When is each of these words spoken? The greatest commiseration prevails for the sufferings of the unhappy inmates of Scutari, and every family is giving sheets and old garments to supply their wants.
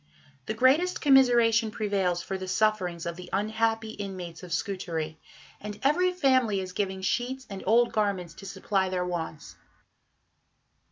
The 0.47 0.55
greatest 0.55 0.99
commiseration 0.99 1.69
prevails 1.69 2.23
for 2.23 2.35
the 2.35 2.47
sufferings 2.47 3.05
of 3.05 3.17
the 3.17 3.29
unhappy 3.31 3.91
inmates 3.91 4.41
of 4.41 4.51
Scutari, 4.51 5.19
and 5.59 5.79
every 5.83 6.11
family 6.11 6.59
is 6.59 6.73
giving 6.73 7.03
sheets 7.03 7.45
and 7.51 7.63
old 7.67 7.93
garments 7.93 8.33
to 8.33 8.47
supply 8.47 8.89
their 8.89 9.05
wants. 9.05 9.57